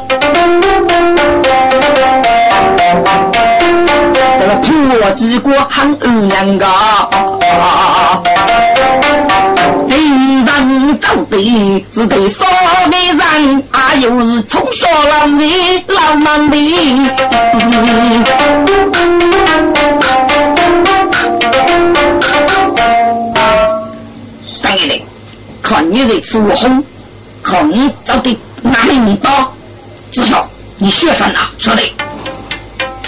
[5.18, 6.66] 破机关很二两个，
[9.90, 12.46] 人人走的的，是对少
[12.86, 16.56] 的人，啊，又是从小老的老难的。
[24.46, 25.02] 三爷的，
[25.64, 26.84] 看你这次我红，
[27.42, 29.52] 看你找的哪里你刀？
[30.12, 30.48] 子孝，
[30.78, 31.34] 你学什么？
[31.58, 31.82] 说的。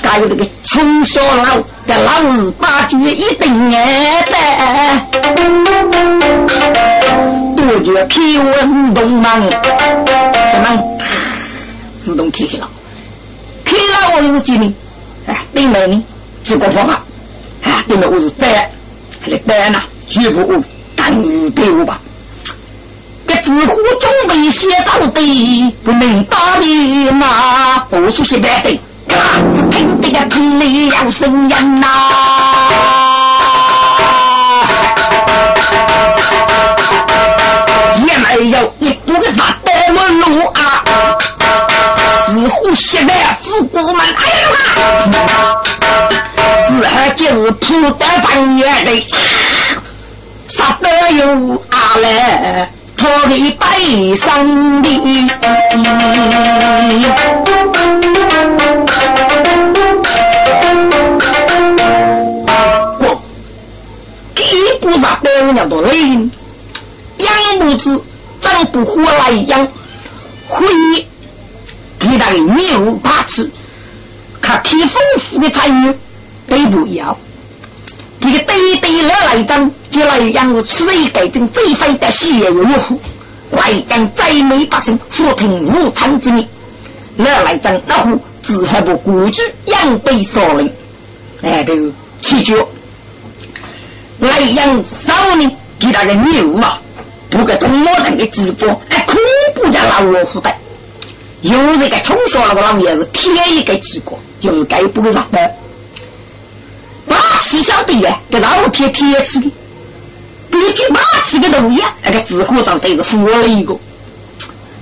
[0.01, 1.43] 还有这个穷小老
[1.89, 4.31] 的老日八句一定挨得，
[7.55, 9.49] 多觉开我自动门，
[10.53, 10.97] 怎么
[11.99, 12.69] 自动开开了？
[13.65, 14.71] 开了我是几呢？
[15.25, 16.03] 哎，对门呢？
[16.43, 17.01] 几个方啊？
[17.63, 18.47] 啊，对门我是单，
[19.19, 19.81] 还是单呢？
[20.07, 20.63] 绝不
[20.95, 21.99] 单日对我吧？
[23.25, 27.83] 这自乎准备先走的，不能打的嘛？
[27.89, 28.79] 我说些白的。
[29.53, 31.87] 只听得个霹雳有声音呐，
[38.05, 40.83] 也没有一步个啥多么路啊，
[42.27, 44.47] 似乎现在是过门哎呀，
[46.67, 49.07] 只还就是普得正月的，
[50.47, 52.69] 啥都有阿来。
[52.99, 54.89] 托给北上的，
[62.99, 63.21] 过，
[64.35, 65.97] 第一步啥都要多累，
[67.19, 67.31] 养
[67.61, 68.03] 母子
[68.41, 69.65] 长不活来养，
[70.49, 70.67] 会
[71.99, 73.49] 给他的牛八吃，
[74.41, 75.95] 看提丰富的财物
[76.49, 77.17] 都不要，
[78.19, 79.71] 这个堆堆来来张。
[79.91, 82.99] 就来让我吃一改正最费的喜悦有福，
[83.51, 86.47] 来养再美百姓福听无常之命。
[87.15, 90.71] 那来张那户只还不孤居养被少人，
[91.41, 92.65] 哎，这是七绝。
[94.19, 96.79] 来养少年给他个牛啊，
[97.29, 99.15] 不给同老人的直播，哎，恐
[99.55, 100.53] 怖的老虎的。
[101.41, 105.51] 有这个从小那个老爷子贴一个机关，就是该不给啥的。
[107.07, 109.51] 八七相对呀，给老贴贴吃的。
[110.51, 113.77] 根据八七个东西，那个纸货长得是活了一个。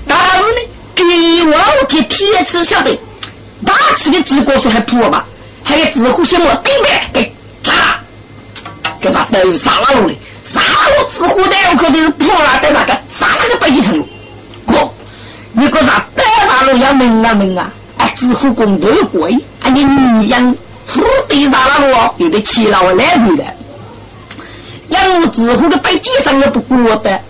[0.07, 1.03] 但是呢，给
[1.45, 2.97] 我贴贴吃晓得，
[3.65, 5.26] 八七的纸果说还破吧？
[5.63, 6.91] 还有纸货什么对不对？
[7.13, 7.99] 给查，
[9.01, 10.15] 给啥都杀了路的，
[10.45, 14.01] 杀了纸货的我可都是破了，在那个杀了个北极城。
[14.65, 14.89] 哥，
[15.51, 17.70] 你个啥白大路要门啊门啊？
[17.97, 23.43] 哎，纸货工都贵，啊你女人富得杀了路，有的七老来回的。
[24.89, 27.21] 让我之后的北极上也不过的，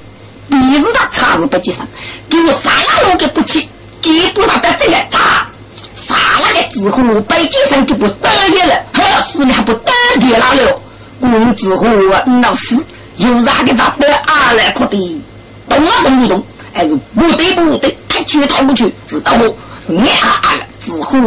[0.50, 1.88] 鼻子他插是北极上，
[2.30, 3.68] 给我杀了我给不起，
[4.02, 5.48] 给不他的这个插，
[5.96, 10.82] 杀了个之后北极上就不得了了，好死你还不得了了，
[11.20, 12.86] 我之后啊闹死，
[13.18, 15.22] 又让给他得阿来哭的，
[15.68, 16.44] 动啊动不动，
[16.74, 19.44] 还是不得不得，太去太不去，知道不？
[19.88, 21.18] 是阿了之后，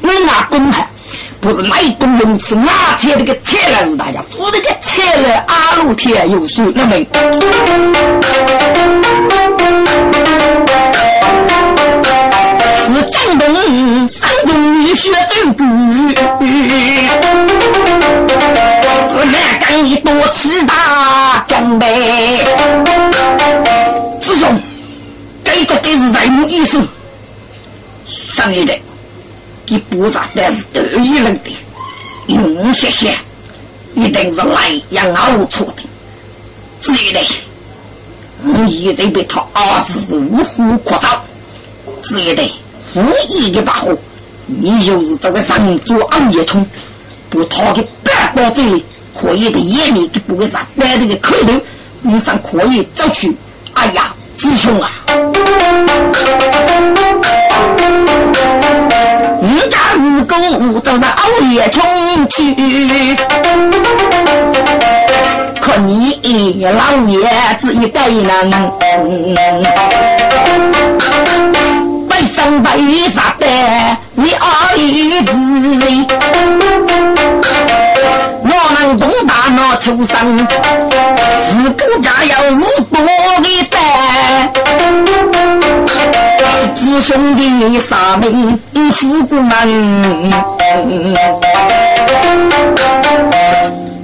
[0.00, 0.86] 没拿公汉。
[1.44, 7.04] 不是那一栋龙池拿车那个车来是大家扶那个车来阿路天有水那么，是
[13.10, 15.62] 江东山东女婿走古，
[19.12, 22.38] 是南岗一多吃大装备，
[24.18, 24.58] 师兄，
[25.44, 26.88] 这个都是人物意思，
[28.06, 28.80] 上一代。
[29.66, 31.50] 给菩萨但是得意人的，
[32.28, 33.14] 嗯，谢谢，
[33.94, 35.82] 一定是来养熬错的。
[36.80, 37.20] 至于呢，
[38.42, 41.24] 我现在被他儿子五虎扩招，
[42.02, 42.42] 至于呢，
[42.94, 43.96] 无意的把火，
[44.46, 46.66] 你就是这个上做暗夜冲，
[47.30, 48.84] 不他的半刀这里，
[49.18, 51.52] 可以的眼里就不会啥，带这个口头，
[52.02, 53.34] 你上可以走去。
[53.72, 54.90] 哎呀，师兄啊！
[59.54, 60.36] 人家如果
[60.80, 61.80] 走上熬夜冲
[62.28, 62.52] 去，
[65.60, 67.20] 可你老爷
[67.56, 68.50] 子一代人，
[72.08, 72.68] 背上背
[73.08, 73.46] 啥的，
[74.14, 74.42] 你儿
[75.24, 75.32] 子，
[78.42, 80.46] 我能东大那出生，
[81.46, 82.98] 自个家要如多
[83.40, 83.78] 的担。
[86.74, 88.58] 师兄弟杀命
[88.92, 90.32] 富过门，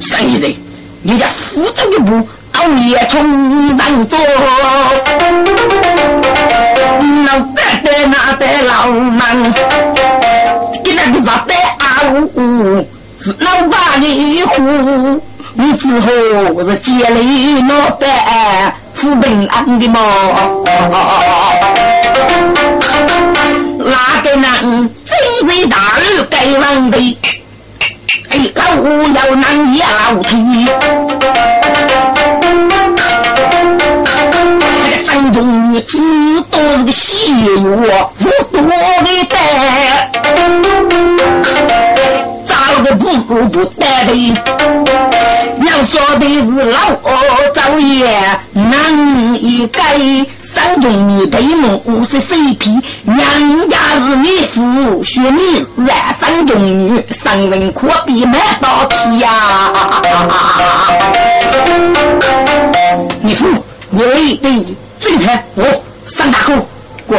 [0.01, 0.57] 谁的？
[1.03, 4.19] 你家负责的不熬夜冲上桌，
[7.27, 9.53] 老白的那的老难，
[10.85, 11.85] 给那个啥的阿
[12.35, 12.87] 五
[13.19, 14.05] 是老爸的
[14.45, 14.61] 户，
[15.55, 16.09] 你之后
[16.65, 17.21] 是接了
[17.69, 18.09] 老板。
[18.93, 19.99] 富平安的么？
[24.21, 25.17] 哪个能真
[25.49, 27.19] 是大日该王的？
[28.29, 30.69] 哎，老虎要难也老天。
[34.05, 34.37] 那个
[35.07, 35.99] 山中女子
[36.51, 40.11] 多是个细我无多的带，
[42.45, 44.35] 扎了个布布布带的，
[45.67, 46.77] 要晓得是老
[47.55, 48.05] 早也
[48.53, 49.81] 难一改。
[50.61, 53.17] 山中女对梦五十岁皮，娘
[53.71, 59.73] 家是女夫，学你染山中女，生人可比满刀皮呀！
[63.23, 63.47] 你夫，
[63.89, 64.67] 你对
[64.99, 66.53] 正太哦，三大口
[67.09, 67.17] 哥，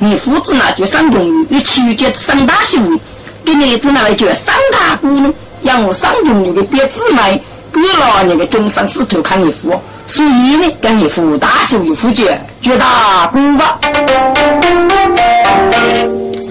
[0.00, 3.00] 你夫子那叫山中女，你娶接三大媳妇，
[3.44, 5.32] 给你子那位叫三大姑呢？
[5.62, 7.40] 让我山中女的别姊妹，
[7.72, 9.80] 给了你个终身师徒看你夫。
[10.10, 13.78] 所以呢，跟你父大手一夫姐，绝大功吧。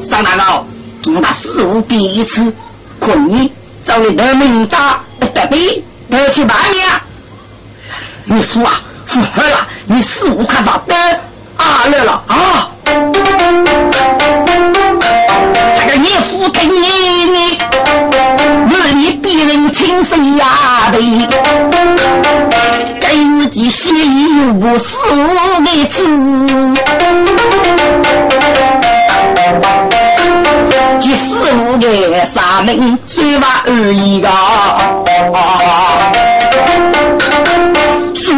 [0.10, 0.66] 上大高，
[1.14, 2.53] 我打四五比一次，
[3.01, 3.51] 可以
[3.84, 6.88] 找你得名大，得比得去办面。
[8.24, 10.95] 你父啊，父儿了，你四五看啥得
[11.57, 12.72] 啊来了啊！
[15.90, 16.86] 个你父跟你
[17.32, 20.46] 你，儿你比人亲生呀
[20.92, 21.00] 的。
[23.42, 24.96] 自己心有不死
[25.66, 26.06] 的字，
[31.00, 34.30] 第四五个三门嘴巴而已个。
[38.14, 38.38] 师傅，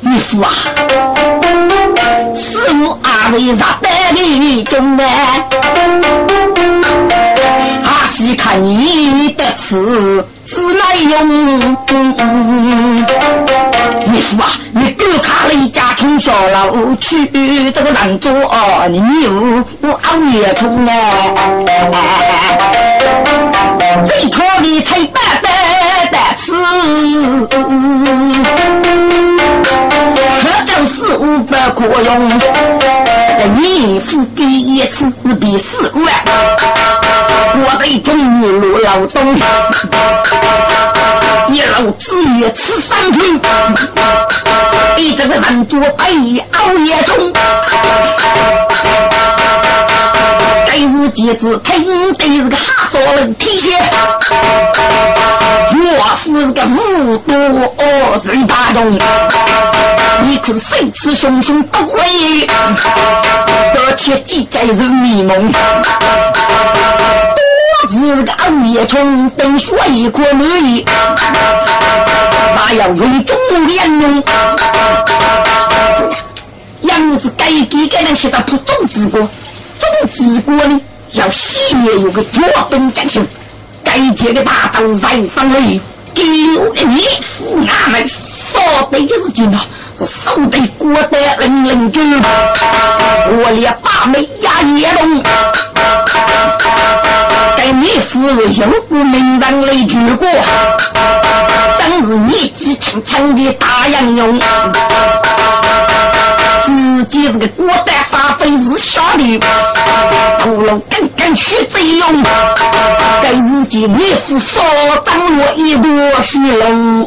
[0.00, 0.48] 你父啊，
[2.34, 5.04] 师傅阿为啥带你中呢？
[8.14, 10.24] 阿西看你的词。
[10.44, 11.58] 自来用，
[14.06, 17.26] 你父啊，你给他离家从小楼去，
[17.72, 21.34] 这个难做哦，你牛我熬夜虫哎，
[24.04, 26.52] 最讨的才白白的吃，
[30.40, 32.30] 可就是五百可用，
[33.56, 35.10] 你父给一次
[35.40, 36.04] 比四万，
[37.56, 39.36] 我得中一路劳动。
[41.48, 43.40] 一路子月吃三顿，
[44.96, 47.32] 你这个人做背熬夜中，
[50.66, 53.76] 该是节子听得是个哈少人听些，
[55.76, 58.98] 我是个无多嘴大中，
[60.22, 62.48] 你可是生气汹汹多威，
[63.76, 65.52] 而且记载人迷蒙。
[67.88, 70.84] 是个熬夜虫，等说一颗而已，
[72.54, 74.22] 那要用中粮用。
[76.82, 80.80] 杨子该给该能写到普种子国，种子国呢
[81.12, 83.22] 要细也有个脚本讲究，
[83.82, 85.80] 该接的大刀在方里，
[86.14, 86.22] 给
[86.58, 87.02] 我给你，
[87.66, 89.64] 俺们少得的是劲啊，
[89.98, 95.22] 是少得过得人人久，我连八妹压也动。
[97.76, 98.18] 你是
[98.60, 100.28] 有股名人来举过，
[101.78, 104.40] 真是年纪轻轻的大英雄，
[106.64, 109.40] 自己这个果断发挥是晓得，
[110.40, 112.22] 不如跟跟徐贼勇，
[113.22, 114.62] 给自己你是少
[115.04, 117.06] 当了一朵树龙，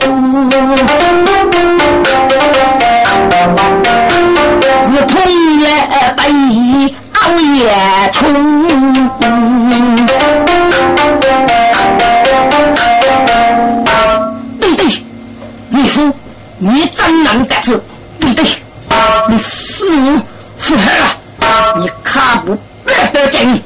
[4.83, 5.15] 是同
[5.61, 5.65] 来
[6.15, 6.21] 被
[7.13, 7.19] 熬
[7.55, 7.57] 夜
[8.11, 8.17] 冲。
[16.59, 17.79] 你怎能得此？
[18.19, 18.43] 对对，
[19.29, 20.19] 你死无
[20.57, 22.57] 复合了，你看不
[23.13, 23.61] 得劲。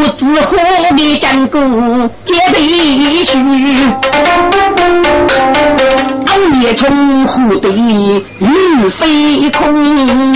[0.00, 0.56] 母之后
[0.96, 1.58] 的坚固
[2.24, 3.36] 结必须，
[6.26, 10.34] 暗夜中虎的雨飞空。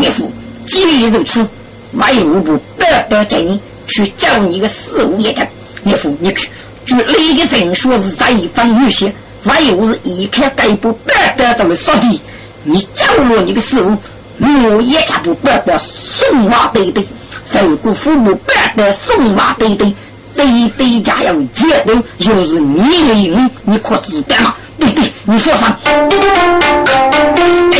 [0.00, 0.32] 岳父，
[0.66, 1.46] 既然如此，
[1.92, 3.60] 为何不得得劲？
[3.86, 5.46] 去叫你个四五爷的，
[5.82, 6.48] 你父你去，
[6.86, 12.18] 据那个人说是在一方有些，万一是一开盖不白的这么扫地，
[12.62, 13.94] 你叫我你个四五，
[14.40, 17.04] 我也家不白的送娃对对，
[17.44, 19.92] 受过父母白的送娃对对，
[20.36, 24.54] 对对家要接的又是你领，你可知道吗？
[24.78, 25.76] 对对，你说啥？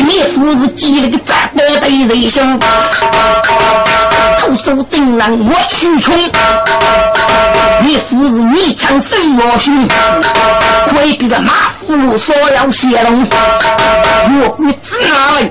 [0.06, 2.58] 你父子积了个白白的人生。
[4.38, 6.14] 投手真人我去冲。
[7.82, 9.88] 你父是你枪手我兄，
[10.94, 13.10] 回避的马虎路所要泄露，
[14.30, 15.50] 若果只拿来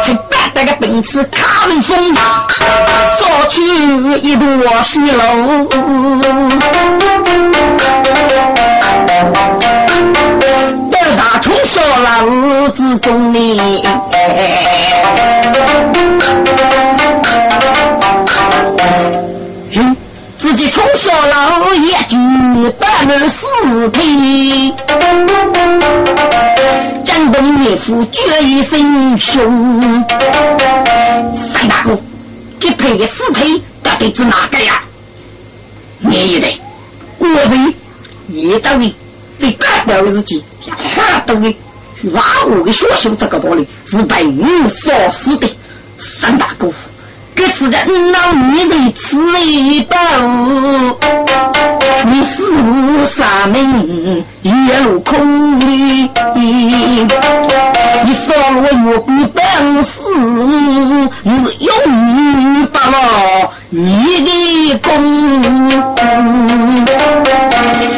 [0.00, 3.62] 才白带个兵器卡威风，扫去
[4.20, 4.46] 一朵
[4.82, 5.22] 血楼。
[10.92, 13.82] 二大冲说老子中呢。
[20.36, 22.16] 自己从小老一句
[22.78, 23.46] 半门死
[23.90, 24.74] 体，
[27.14, 29.80] 江东岳父决一身凶。
[31.36, 31.96] 三大哥，
[32.58, 34.82] 给配的尸体到底是哪个呀？
[36.00, 36.60] 你也得，
[37.16, 37.74] 果然，
[38.26, 38.92] 你到底
[39.38, 41.56] 最干掉的日记，好多的
[42.12, 45.48] 挖我的学校这个道理是被你烧死的，
[45.96, 46.68] 三大哥。
[47.36, 49.96] 这次的老女人吃一饱，
[52.06, 57.08] 你四无三命夜路空里，你
[58.12, 59.42] 少了我不本
[59.82, 60.00] 事，
[61.22, 61.70] 你是永
[62.14, 64.88] 远不了你的功。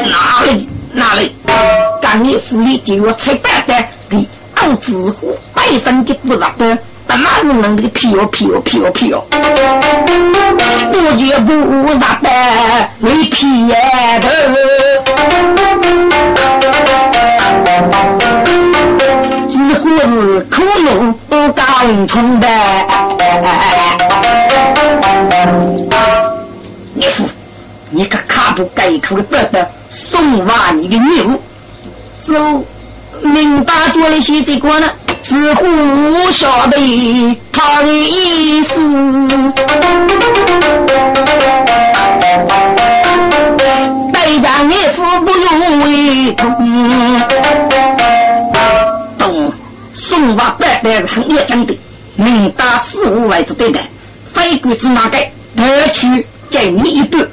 [0.09, 1.33] 哪里哪里，
[2.01, 3.75] 干你府里给我吃饭的，
[4.09, 4.25] 给
[4.57, 6.79] 熬子火，百生的不咋的。
[7.09, 9.23] 哪能能给你劈哦劈哦劈哦劈哦！
[10.93, 11.53] 不绝不
[12.01, 12.29] 杀的，
[12.99, 13.77] 你劈呀
[14.21, 14.29] 头！
[19.49, 21.15] 几乎是可用
[21.55, 22.49] 刚冲的。
[26.95, 27.25] 你父，
[27.91, 31.41] 你可卡不改口的伯伯送完你的礼物，
[32.19, 32.35] 走，
[33.23, 34.91] 明大做了些这个呢。
[35.29, 35.67] 似乎
[36.31, 38.81] 晓得他的意思，
[44.13, 46.47] 代家岳父不用为痛。
[49.19, 49.53] 懂，
[49.95, 51.77] 送娃拜拜是很严正的，
[52.15, 53.81] 明打四五位子对待，
[54.33, 57.27] 非国之马盖，得去给你一半。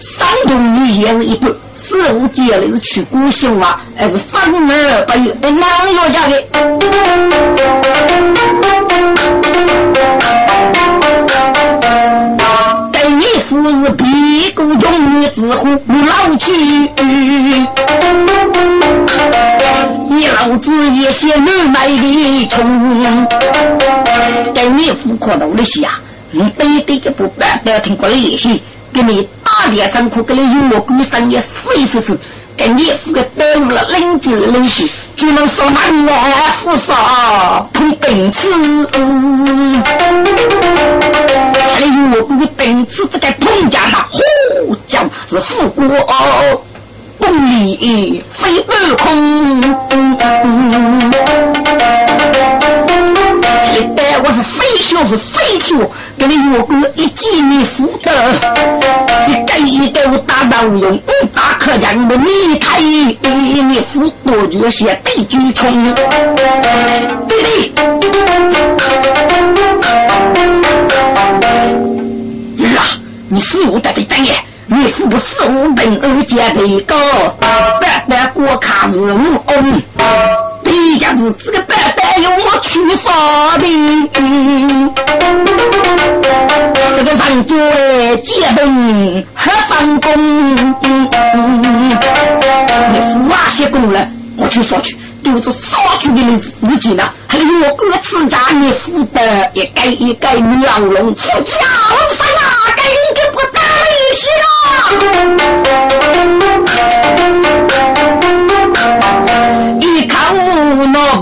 [0.00, 1.50] 山东女也是一半，
[1.82, 5.32] 四五姐的是娶姑媳娃，还是分而不有？
[5.40, 6.44] 哎，哪个要嫁的？
[12.92, 16.52] 对你父是屁股中女子户老去，
[20.10, 23.26] 你老子也些女卖的穷，
[24.52, 25.98] 对你父可多的些啊！
[26.30, 28.60] 你对对个不办，不要听过来也行。
[28.92, 32.18] 给你大点辛苦，给你用我工生意试一试试，
[32.56, 36.14] 给你付个耽误了邻居的邻居，就能说满万
[36.52, 38.52] 富少碰本次，
[41.74, 41.86] 还有
[42.16, 45.86] 我工本次这个碰家的，呼叫是富国
[47.18, 49.60] 不利非二空，
[53.80, 55.78] 这带我是非跳是非跳。
[56.18, 58.12] 给你岳哥一记你福德，
[59.26, 61.00] 一给一给我打上用，一
[61.32, 66.04] 打可将我你太你福多就些对举冲，对
[67.26, 67.72] 对。
[72.58, 72.84] 儿啊，
[73.30, 74.34] 你死我得被等耶！
[74.66, 76.94] 你父不死我本二姐这个，
[77.80, 79.82] 白白过卡是无功。
[80.70, 83.64] 一家是这个白白由我去杀的，
[86.96, 87.56] 这个上桌
[88.18, 90.10] 结婚还上工，
[92.92, 94.16] 你是哪些工人？
[94.36, 96.22] 我去杀去，丢着杀去的
[96.62, 97.12] 日记呢？
[97.28, 101.54] 还有我哥吃家你负的一改一改两龙，夫家
[101.90, 104.14] 我上哪改一个不打一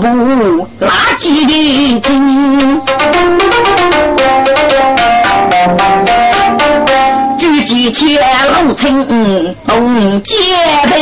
[0.01, 0.87] 我那部垃
[1.17, 2.81] 圾的经，
[7.37, 8.17] 举几千
[8.63, 9.05] 路程
[9.67, 10.35] 东街
[10.89, 10.93] 灯。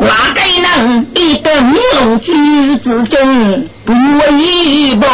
[0.00, 1.50] 哪个能一个
[2.00, 5.08] 龙举之中不为报？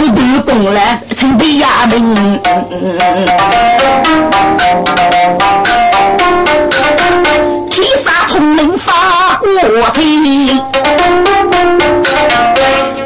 [0.00, 0.20] 都不
[0.50, 0.80] 懂了，
[1.14, 2.40] 成被压门。
[7.68, 8.92] 天杀聪明发
[9.38, 9.46] 过
[9.92, 10.00] 去，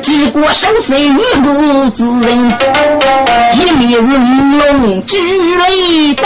[0.01, 2.49] 结果手碎女不之人，
[3.55, 5.17] 一面是龙举
[5.57, 6.23] 雷的。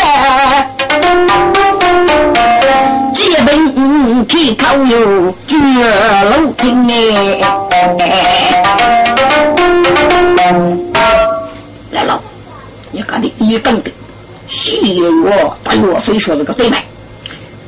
[3.15, 3.49] 结本
[4.27, 6.93] 开口哟，绝路听哎。
[11.91, 12.21] 来了，
[12.93, 13.91] 你看你一根的，
[14.47, 16.85] 细我把岳飞说了个对白，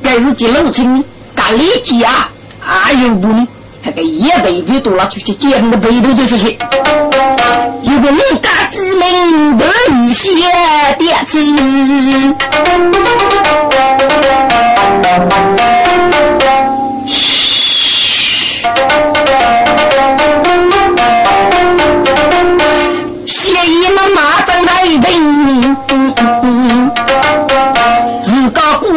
[0.02, 1.04] 该是几路听，
[1.34, 3.46] 干力气啊，还有不呢？
[3.82, 6.58] 那个一辈子多了出去捡个背头就出去，
[7.82, 10.34] 有个人家知名的女婿
[10.98, 12.36] 爹亲。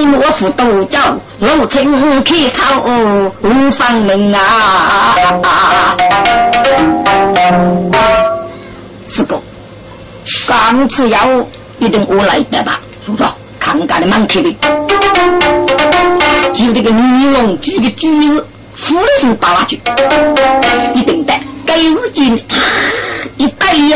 [0.03, 0.99] 自个姑罗府都叫
[1.39, 2.83] 陆青开口
[3.41, 5.15] 无方门啊！
[9.05, 9.41] 四哥，
[10.45, 11.19] 刚吃药
[11.79, 12.81] 一定我来得吧？
[13.05, 13.23] 叔叔，
[13.59, 14.53] 看干的蛮开的，
[16.53, 18.45] 就这个女龙举个举子，
[18.75, 19.79] 扶的是八拉举，
[20.93, 21.33] 一定的。
[21.65, 22.37] 该日间，
[23.37, 23.95] 一带野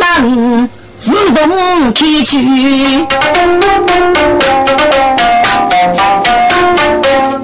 [0.00, 1.48] 蛮自动
[1.92, 2.36] 开去，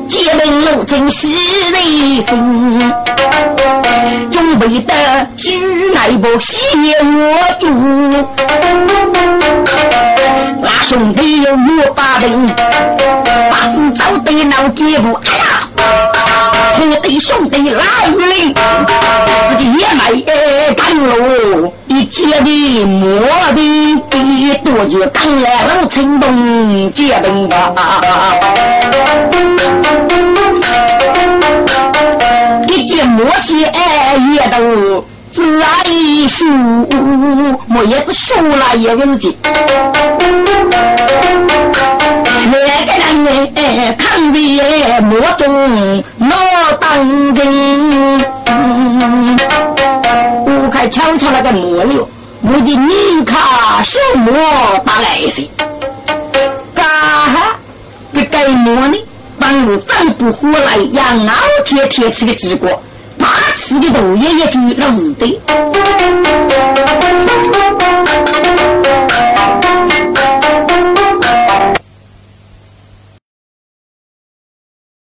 [0.08, 2.92] 结门路真是内心，
[4.32, 4.92] 准备的
[5.36, 5.56] 举
[5.94, 6.56] 来不谢
[7.00, 7.68] 我主，
[10.60, 12.46] 那兄弟有我把人，
[13.50, 15.44] 把子找得闹绝不，哎呀！
[16.76, 18.54] 兄弟兄弟来领，
[19.48, 20.12] 自己也买
[20.76, 23.00] 干喽，一切的磨
[23.54, 27.72] 的多就干了，老成东结登吧。
[32.68, 33.72] 一件磨鞋
[34.34, 35.84] 也都自爱
[36.28, 36.44] 书，
[37.66, 39.36] 磨叶子书了也是紧。
[43.74, 46.36] 人哎，看在莫中闹
[46.80, 48.20] 当真。
[50.46, 52.08] 我开瞧瞧那个磨了，
[52.42, 54.32] 我的你卡小磨
[54.86, 55.48] 打来些，
[56.74, 57.56] 干哈？
[58.12, 58.96] 这该磨呢？
[59.40, 61.32] 凡是长不回来，养老
[61.64, 62.80] 天天吃个鸡果，
[63.18, 65.40] 八吃的豆爷也就那是的。